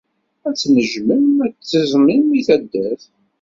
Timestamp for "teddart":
2.47-3.03